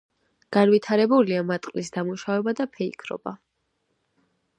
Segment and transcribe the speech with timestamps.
[0.55, 3.35] განვითარებულია მატყლის დამუშავება და ფეიქრობა.